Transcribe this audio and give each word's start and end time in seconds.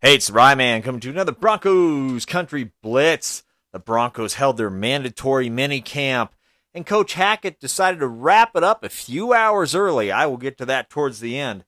Hey, 0.00 0.14
it's 0.14 0.30
Ryman 0.30 0.82
coming 0.82 1.00
to 1.00 1.10
another 1.10 1.32
Broncos 1.32 2.24
Country 2.24 2.70
Blitz. 2.82 3.42
The 3.72 3.78
Broncos 3.78 4.34
held 4.34 4.56
their 4.56 4.70
mandatory 4.70 5.50
mini 5.50 5.80
camp, 5.80 6.34
and 6.72 6.86
Coach 6.86 7.14
Hackett 7.14 7.58
decided 7.58 7.98
to 8.00 8.06
wrap 8.06 8.52
it 8.54 8.62
up 8.62 8.84
a 8.84 8.88
few 8.88 9.32
hours 9.32 9.74
early. 9.74 10.12
I 10.12 10.26
will 10.26 10.36
get 10.36 10.56
to 10.58 10.66
that 10.66 10.88
towards 10.88 11.20
the 11.20 11.36
end. 11.36 11.64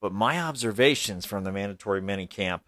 But 0.00 0.12
my 0.12 0.40
observations 0.40 1.26
from 1.26 1.44
the 1.44 1.52
mandatory 1.52 2.00
mini 2.00 2.26
camp. 2.26 2.62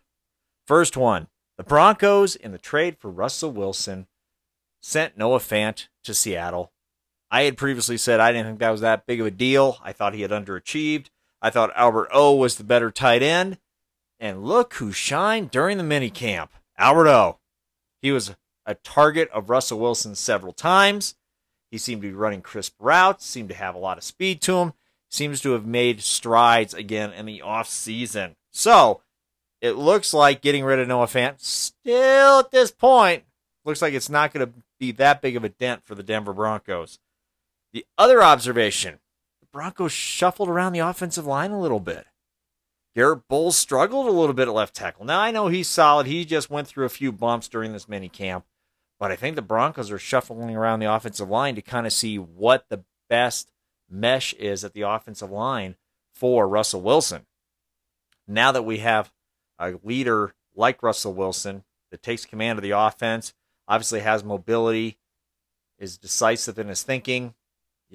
First 0.67 0.97
one 0.97 1.29
the 1.57 1.65
Broncos, 1.65 2.35
in 2.35 2.51
the 2.51 2.59
trade 2.59 2.99
for 2.99 3.11
Russell 3.11 3.53
Wilson, 3.53 4.09
sent 4.83 5.17
Noah 5.17 5.39
Fant 5.39 5.87
to 6.03 6.13
Seattle. 6.13 6.73
I 7.31 7.43
had 7.43 7.57
previously 7.57 7.97
said 7.97 8.21
I 8.21 8.33
didn't 8.33 8.47
think 8.47 8.59
that 8.59 8.71
was 8.71 8.81
that 8.81 9.07
big 9.07 9.21
of 9.21 9.27
a 9.27 9.31
deal. 9.31 9.79
I 9.83 9.93
thought 9.93 10.15
he 10.15 10.23
had 10.23 10.33
underachieved. 10.33 11.07
I 11.41 11.51
thought 11.51 11.73
Albert 11.77 12.09
O 12.13 12.35
was 12.35 12.57
the 12.57 12.65
better 12.65 12.91
tight 12.91 13.23
end. 13.23 13.59
And 14.25 14.43
look 14.43 14.73
who 14.77 14.91
shined 14.91 15.51
during 15.51 15.77
the 15.77 15.85
minicamp. 15.85 16.49
Albert 16.79 17.09
O. 17.09 17.39
He 18.01 18.11
was 18.11 18.35
a 18.65 18.75
target 18.77 19.29
of 19.35 19.51
Russell 19.51 19.79
Wilson 19.79 20.15
several 20.15 20.55
times. 20.55 21.15
He 21.71 21.77
seemed 21.77 22.01
to 22.01 22.09
be 22.09 22.15
running 22.15 22.41
crisp 22.41 22.75
routes, 22.79 23.27
seemed 23.27 23.51
to 23.51 23.55
have 23.55 23.75
a 23.75 23.79
lot 23.79 23.99
of 23.99 24.03
speed 24.03 24.41
to 24.41 24.57
him, 24.57 24.73
seems 25.11 25.43
to 25.43 25.53
have 25.53 25.67
made 25.67 26.01
strides 26.01 26.73
again 26.73 27.13
in 27.13 27.27
the 27.27 27.43
off 27.43 27.69
season. 27.69 28.37
So 28.51 29.03
it 29.61 29.73
looks 29.73 30.15
like 30.15 30.41
getting 30.41 30.65
rid 30.65 30.79
of 30.79 30.89
Noah 30.89 31.05
Fant 31.05 31.43
still 31.43 32.39
at 32.39 32.51
this 32.51 32.71
point 32.71 33.25
looks 33.67 33.83
like 33.83 33.93
it's 33.93 34.09
not 34.09 34.33
going 34.33 34.47
to 34.47 34.55
be 34.81 34.91
that 34.93 35.21
big 35.21 35.37
of 35.37 35.45
a 35.45 35.51
dent 35.51 35.85
for 35.85 35.95
the 35.95 36.03
Denver 36.03 36.33
Broncos. 36.33 36.99
The 37.75 37.85
other 37.99 38.23
observation 38.23 39.01
the 39.43 39.47
Broncos 39.53 39.93
shuffled 39.93 40.49
around 40.49 40.73
the 40.73 40.79
offensive 40.79 41.27
line 41.27 41.51
a 41.51 41.61
little 41.61 41.79
bit. 41.79 42.07
Garett 42.95 43.27
Bolles 43.29 43.57
struggled 43.57 44.07
a 44.07 44.13
little 44.13 44.35
bit 44.35 44.49
at 44.49 44.55
left 44.55 44.75
tackle. 44.75 45.05
Now 45.05 45.21
I 45.21 45.31
know 45.31 45.49
he's 45.49 45.69
solid. 45.69 46.07
He 46.07 46.25
just 46.25 46.51
went 46.51 46.69
through 46.69 46.85
a 46.85 46.91
few 46.91 47.11
bumps 47.11 47.49
during 47.49 47.73
this 47.73 47.89
mini 47.89 48.09
camp, 48.09 48.45
but 49.01 49.11
I 49.11 49.17
think 49.17 49.35
the 49.35 49.43
Broncos 49.43 49.91
are 49.91 49.99
shuffling 49.99 50.55
around 50.55 50.79
the 50.81 50.93
offensive 50.93 51.29
line 51.29 51.57
to 51.57 51.63
kind 51.63 51.87
of 51.87 51.93
see 51.93 52.19
what 52.19 52.67
the 52.69 52.85
best 53.09 53.49
mesh 53.91 54.33
is 54.35 54.65
at 54.65 54.75
the 54.75 54.83
offensive 54.83 55.31
line 55.31 55.77
for 56.15 56.47
Russell 56.47 56.83
Wilson. 56.83 57.27
Now 58.29 58.53
that 58.53 58.63
we 58.63 58.79
have 58.79 59.13
a 59.59 59.75
leader 59.83 60.35
like 60.55 60.83
Russell 60.83 61.15
Wilson 61.15 61.65
that 61.91 62.03
takes 62.03 62.25
command 62.25 62.59
of 62.59 62.63
the 62.63 62.71
offense, 62.71 63.35
obviously 63.67 64.01
has 64.01 64.23
mobility, 64.23 64.99
is 65.79 65.99
decisive 65.99 66.59
in 66.59 66.69
his 66.69 66.85
thinking, 66.85 67.35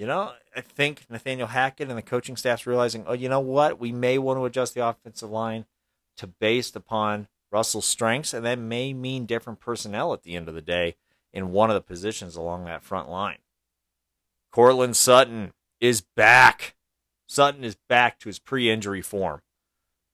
you 0.00 0.06
know, 0.06 0.32
I 0.56 0.62
think 0.62 1.04
Nathaniel 1.10 1.48
Hackett 1.48 1.90
and 1.90 1.98
the 1.98 2.02
coaching 2.02 2.34
staff's 2.34 2.66
realizing, 2.66 3.04
oh, 3.06 3.12
you 3.12 3.28
know 3.28 3.40
what? 3.40 3.78
We 3.78 3.92
may 3.92 4.16
want 4.16 4.38
to 4.38 4.46
adjust 4.46 4.72
the 4.72 4.86
offensive 4.86 5.28
line 5.28 5.66
to 6.16 6.26
based 6.26 6.74
upon 6.74 7.28
Russell's 7.52 7.84
strengths, 7.84 8.32
and 8.32 8.42
that 8.46 8.58
may 8.58 8.94
mean 8.94 9.26
different 9.26 9.60
personnel 9.60 10.14
at 10.14 10.22
the 10.22 10.36
end 10.36 10.48
of 10.48 10.54
the 10.54 10.62
day 10.62 10.96
in 11.34 11.52
one 11.52 11.68
of 11.68 11.74
the 11.74 11.82
positions 11.82 12.34
along 12.34 12.64
that 12.64 12.82
front 12.82 13.10
line. 13.10 13.40
Courtland 14.50 14.96
Sutton 14.96 15.52
is 15.82 16.00
back. 16.00 16.76
Sutton 17.28 17.62
is 17.62 17.76
back 17.86 18.18
to 18.20 18.30
his 18.30 18.38
pre 18.38 18.70
injury 18.70 19.02
form. 19.02 19.42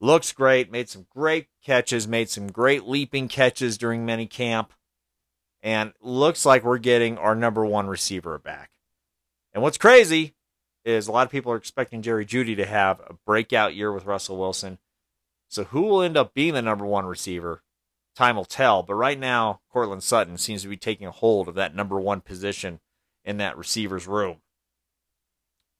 Looks 0.01 0.33
great, 0.33 0.69
made 0.69 0.89
some 0.89 1.07
great 1.11 1.47
catches, 1.65 2.09
made 2.09 2.29
some 2.29 2.49
great 2.49 2.89
leaping 2.89 3.29
catches 3.29 3.79
during 3.79 4.05
mini 4.05 4.27
camp, 4.27 4.73
and 5.63 5.93
looks 6.01 6.45
like 6.45 6.65
we're 6.65 6.79
getting 6.79 7.19
our 7.19 7.37
number 7.37 7.65
one 7.65 7.87
receiver 7.87 8.37
back. 8.37 8.73
And 9.57 9.63
what's 9.63 9.79
crazy 9.79 10.35
is 10.85 11.09
a 11.09 11.13
lot 11.13 11.25
of 11.25 11.33
people 11.33 11.51
are 11.51 11.57
expecting 11.57 12.03
Jerry 12.03 12.27
Jeudy 12.27 12.55
to 12.57 12.67
have 12.67 13.01
a 13.01 13.15
breakout 13.25 13.75
year 13.75 13.91
with 13.91 14.05
Russell 14.05 14.37
Wilson. 14.37 14.77
So 15.49 15.65
who 15.65 15.81
will 15.81 16.03
end 16.03 16.15
up 16.15 16.35
being 16.35 16.53
the 16.53 16.61
number 16.61 16.85
one 16.85 17.07
receiver? 17.07 17.63
Time 18.15 18.37
will 18.37 18.45
tell. 18.45 18.83
But 18.83 18.97
right 18.97 19.19
now, 19.19 19.63
Courtland 19.73 20.03
Sutton 20.03 20.37
seems 20.37 20.61
to 20.61 20.69
be 20.69 20.77
taking 20.77 21.07
a 21.07 21.11
hold 21.11 21.49
of 21.49 21.55
that 21.55 21.75
number 21.75 21.99
one 21.99 22.21
position 22.21 22.81
in 23.25 23.39
that 23.39 23.57
receiver's 23.57 24.07
room. 24.07 24.43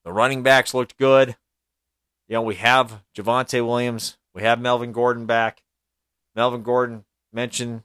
The 0.07 0.13
running 0.13 0.43
backs 0.43 0.73
looked 0.73 0.97
good. 0.97 1.37
You 2.29 2.37
know, 2.37 2.43
we 2.43 2.55
have 2.55 3.03
Javonte 3.15 3.63
Williams. 3.63 4.17
We 4.33 4.41
have 4.41 4.59
Melvin 4.59 4.93
Gordon 4.93 5.27
back. 5.27 5.63
Melvin 6.35 6.63
Gordon 6.63 7.05
mentioned 7.31 7.83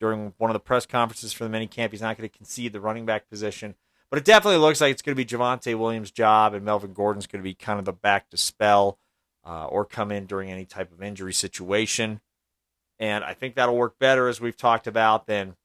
during 0.00 0.34
one 0.38 0.50
of 0.50 0.54
the 0.54 0.58
press 0.58 0.84
conferences 0.84 1.32
for 1.32 1.44
the 1.44 1.50
mini 1.50 1.68
camp 1.68 1.92
he's 1.92 2.02
not 2.02 2.18
going 2.18 2.28
to 2.28 2.36
concede 2.36 2.72
the 2.72 2.80
running 2.80 3.06
back 3.06 3.30
position. 3.30 3.76
But 4.10 4.18
it 4.18 4.24
definitely 4.24 4.60
looks 4.60 4.80
like 4.80 4.92
it's 4.92 5.02
going 5.02 5.16
to 5.16 5.24
be 5.24 5.26
Javonte 5.26 5.76
Williams' 5.76 6.10
job, 6.10 6.54
and 6.54 6.64
Melvin 6.64 6.92
Gordon's 6.92 7.26
going 7.26 7.42
to 7.42 7.48
be 7.48 7.54
kind 7.54 7.78
of 7.78 7.84
the 7.84 7.92
back 7.92 8.30
to 8.30 8.36
spell 8.36 8.98
uh, 9.44 9.66
or 9.66 9.84
come 9.84 10.12
in 10.12 10.26
during 10.26 10.50
any 10.50 10.64
type 10.64 10.92
of 10.92 11.02
injury 11.02 11.32
situation. 11.32 12.20
And 12.98 13.24
I 13.24 13.34
think 13.34 13.54
that'll 13.54 13.76
work 13.76 13.98
better, 13.98 14.28
as 14.28 14.40
we've 14.40 14.56
talked 14.56 14.86
about, 14.86 15.26
than 15.26 15.56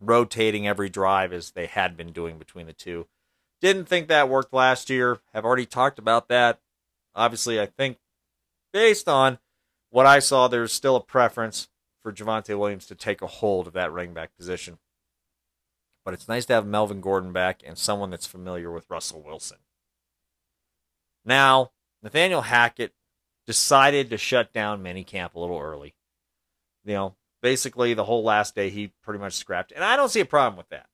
rotating 0.00 0.66
every 0.66 0.88
drive 0.88 1.32
as 1.32 1.50
they 1.50 1.66
had 1.66 1.96
been 1.96 2.12
doing 2.12 2.38
between 2.38 2.66
the 2.66 2.72
two. 2.72 3.06
Didn't 3.60 3.84
think 3.84 4.08
that 4.08 4.28
worked 4.28 4.54
last 4.54 4.88
year. 4.88 5.18
Have 5.34 5.44
already 5.44 5.66
talked 5.66 5.98
about 5.98 6.28
that. 6.28 6.60
Obviously, 7.14 7.60
I 7.60 7.66
think 7.66 7.98
based 8.72 9.06
on 9.06 9.38
what 9.90 10.06
I 10.06 10.18
saw, 10.18 10.48
there's 10.48 10.72
still 10.72 10.96
a 10.96 11.00
preference 11.00 11.68
for 12.02 12.12
Javonte 12.12 12.58
Williams 12.58 12.86
to 12.86 12.94
take 12.94 13.20
a 13.20 13.26
hold 13.26 13.66
of 13.66 13.74
that 13.74 13.92
running 13.92 14.14
back 14.14 14.30
position 14.36 14.78
but 16.10 16.14
it's 16.14 16.26
nice 16.26 16.44
to 16.44 16.54
have 16.54 16.66
Melvin 16.66 17.00
Gordon 17.00 17.32
back 17.32 17.62
and 17.64 17.78
someone 17.78 18.10
that's 18.10 18.26
familiar 18.26 18.72
with 18.72 18.90
Russell 18.90 19.22
Wilson. 19.22 19.58
Now, 21.24 21.70
Nathaniel 22.02 22.40
Hackett 22.40 22.94
decided 23.46 24.10
to 24.10 24.18
shut 24.18 24.52
down 24.52 24.82
minicamp 24.82 25.34
a 25.34 25.38
little 25.38 25.60
early. 25.60 25.94
You 26.84 26.94
know, 26.94 27.16
basically 27.42 27.94
the 27.94 28.06
whole 28.06 28.24
last 28.24 28.56
day 28.56 28.70
he 28.70 28.90
pretty 29.04 29.20
much 29.20 29.34
scrapped, 29.34 29.70
and 29.70 29.84
I 29.84 29.94
don't 29.94 30.08
see 30.08 30.18
a 30.18 30.24
problem 30.24 30.56
with 30.56 30.68
that. 30.70 30.88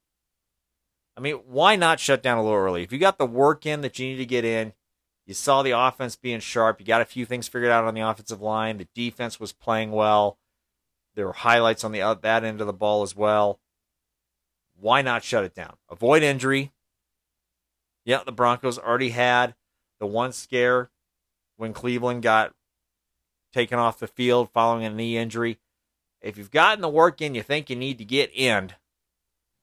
I 1.16 1.22
mean, 1.22 1.36
why 1.46 1.76
not 1.76 1.98
shut 1.98 2.22
down 2.22 2.36
a 2.36 2.42
little 2.42 2.58
early? 2.58 2.82
If 2.82 2.92
you 2.92 2.98
got 2.98 3.16
the 3.16 3.24
work 3.24 3.64
in 3.64 3.80
that 3.80 3.98
you 3.98 4.08
need 4.08 4.18
to 4.18 4.26
get 4.26 4.44
in, 4.44 4.74
you 5.24 5.32
saw 5.32 5.62
the 5.62 5.70
offense 5.70 6.14
being 6.14 6.40
sharp, 6.40 6.78
you 6.78 6.84
got 6.84 7.00
a 7.00 7.06
few 7.06 7.24
things 7.24 7.48
figured 7.48 7.72
out 7.72 7.84
on 7.84 7.94
the 7.94 8.02
offensive 8.02 8.42
line, 8.42 8.76
the 8.76 8.88
defense 8.94 9.40
was 9.40 9.54
playing 9.54 9.92
well, 9.92 10.36
there 11.14 11.24
were 11.24 11.32
highlights 11.32 11.84
on 11.84 11.92
the 11.92 12.18
that 12.20 12.44
end 12.44 12.60
of 12.60 12.66
the 12.66 12.74
ball 12.74 13.02
as 13.02 13.16
well 13.16 13.60
why 14.78 15.02
not 15.02 15.24
shut 15.24 15.44
it 15.44 15.54
down? 15.54 15.76
Avoid 15.90 16.22
injury. 16.22 16.72
Yeah, 18.04 18.22
the 18.24 18.32
Broncos 18.32 18.78
already 18.78 19.10
had 19.10 19.54
the 19.98 20.06
one 20.06 20.32
scare 20.32 20.90
when 21.56 21.72
Cleveland 21.72 22.22
got 22.22 22.54
taken 23.52 23.78
off 23.78 23.98
the 23.98 24.06
field 24.06 24.50
following 24.52 24.84
a 24.84 24.90
knee 24.90 25.16
injury. 25.16 25.58
If 26.20 26.36
you've 26.38 26.50
gotten 26.50 26.82
the 26.82 26.88
work 26.88 27.20
in 27.20 27.34
you 27.34 27.42
think 27.42 27.70
you 27.70 27.76
need 27.76 27.98
to 27.98 28.04
get 28.04 28.30
in, 28.34 28.72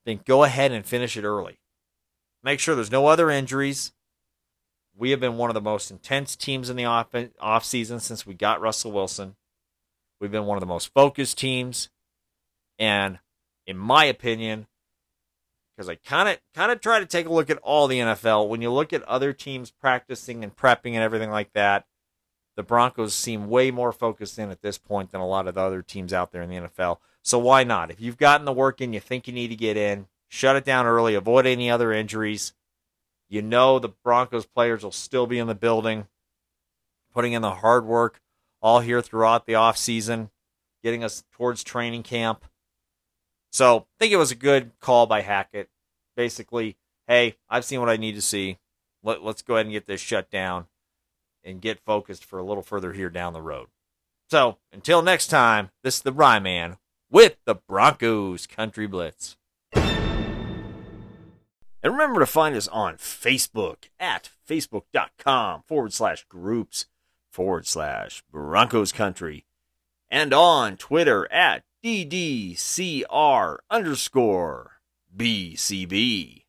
then 0.05 0.19
go 0.25 0.43
ahead 0.43 0.71
and 0.71 0.85
finish 0.85 1.15
it 1.15 1.23
early. 1.23 1.59
Make 2.43 2.59
sure 2.59 2.75
there's 2.75 2.91
no 2.91 3.07
other 3.07 3.29
injuries. 3.29 3.93
We 4.95 5.11
have 5.11 5.19
been 5.19 5.37
one 5.37 5.49
of 5.49 5.53
the 5.53 5.61
most 5.61 5.89
intense 5.89 6.35
teams 6.35 6.69
in 6.69 6.75
the 6.75 6.85
off, 6.85 7.07
off 7.39 7.65
season 7.65 7.99
since 7.99 8.25
we 8.25 8.33
got 8.33 8.61
Russell 8.61 8.91
Wilson. 8.91 9.35
We've 10.19 10.31
been 10.31 10.45
one 10.45 10.57
of 10.57 10.61
the 10.61 10.67
most 10.67 10.93
focused 10.93 11.37
teams. 11.37 11.89
And 12.77 13.19
in 13.65 13.77
my 13.77 14.05
opinion, 14.05 14.67
because 15.75 15.89
I 15.89 15.95
kind 15.95 16.29
of 16.29 16.37
kind 16.53 16.71
of 16.71 16.81
try 16.81 16.99
to 16.99 17.05
take 17.05 17.25
a 17.25 17.33
look 17.33 17.49
at 17.49 17.57
all 17.59 17.87
the 17.87 17.99
NFL. 17.99 18.47
When 18.47 18.61
you 18.61 18.71
look 18.71 18.93
at 18.93 19.03
other 19.03 19.33
teams 19.33 19.71
practicing 19.71 20.43
and 20.43 20.55
prepping 20.55 20.93
and 20.93 20.97
everything 20.97 21.31
like 21.31 21.53
that, 21.53 21.85
the 22.55 22.63
Broncos 22.63 23.13
seem 23.13 23.49
way 23.49 23.71
more 23.71 23.91
focused 23.91 24.37
in 24.37 24.51
at 24.51 24.61
this 24.61 24.77
point 24.77 25.11
than 25.11 25.21
a 25.21 25.27
lot 25.27 25.47
of 25.47 25.55
the 25.55 25.61
other 25.61 25.81
teams 25.81 26.13
out 26.13 26.31
there 26.31 26.41
in 26.41 26.49
the 26.49 26.55
NFL. 26.55 26.97
So 27.23 27.39
why 27.39 27.63
not? 27.63 27.89
If 27.89 27.99
you've 27.99 28.17
gotten 28.17 28.45
the 28.45 28.53
work 28.53 28.81
in, 28.81 28.93
you 28.93 28.99
think 28.99 29.27
you 29.27 29.33
need 29.33 29.47
to 29.47 29.55
get 29.55 29.77
in, 29.77 30.07
shut 30.27 30.55
it 30.55 30.65
down 30.65 30.85
early, 30.85 31.15
avoid 31.15 31.45
any 31.45 31.71
other 31.71 31.91
injuries. 31.91 32.53
You 33.29 33.41
know 33.41 33.79
the 33.79 33.89
Broncos 33.89 34.45
players 34.45 34.83
will 34.83 34.91
still 34.91 35.25
be 35.25 35.39
in 35.39 35.47
the 35.47 35.55
building, 35.55 36.07
putting 37.13 37.33
in 37.33 37.41
the 37.41 37.55
hard 37.55 37.85
work 37.85 38.21
all 38.61 38.81
here 38.81 39.01
throughout 39.01 39.45
the 39.45 39.55
off 39.55 39.77
season, 39.77 40.29
getting 40.83 41.03
us 41.03 41.23
towards 41.31 41.63
training 41.63 42.03
camp. 42.03 42.45
So 43.51 43.79
I 43.79 43.83
think 43.99 44.13
it 44.13 44.17
was 44.17 44.31
a 44.31 44.35
good 44.35 44.71
call 44.79 45.05
by 45.05 45.21
Hackett. 45.21 45.69
Basically, 46.15 46.77
hey, 47.07 47.35
I've 47.49 47.65
seen 47.65 47.79
what 47.79 47.89
I 47.89 47.97
need 47.97 48.15
to 48.15 48.21
see. 48.21 48.59
Let, 49.03 49.21
us 49.21 49.41
go 49.41 49.55
ahead 49.55 49.65
and 49.65 49.73
get 49.73 49.85
this 49.85 50.01
shut 50.01 50.29
down 50.29 50.67
and 51.43 51.61
get 51.61 51.79
focused 51.79 52.23
for 52.23 52.39
a 52.39 52.43
little 52.43 52.63
further 52.63 52.93
here 52.93 53.09
down 53.09 53.33
the 53.33 53.41
road. 53.41 53.67
So 54.29 54.57
until 54.71 55.01
next 55.01 55.27
time, 55.27 55.71
this 55.83 55.97
is 55.97 56.01
the 56.01 56.13
Rye 56.13 56.39
Man 56.39 56.77
with 57.11 57.37
the 57.45 57.55
Broncos 57.55 58.47
Country 58.47 58.87
Blitz. 58.87 59.37
And 61.83 61.91
remember 61.91 62.21
to 62.21 62.25
find 62.25 62.55
us 62.55 62.69
on 62.69 62.95
Facebook 62.95 63.89
at 63.99 64.29
facebook.com 64.49 65.63
forward 65.67 65.91
slash 65.91 66.23
groups 66.29 66.85
forward 67.29 67.67
slash 67.67 68.23
Broncos 68.31 68.93
Country 68.93 69.45
and 70.09 70.33
on 70.33 70.77
Twitter 70.77 71.29
at 71.31 71.63
DDCR 71.83 73.57
underscore 73.69 74.72
BCB. 75.15 76.42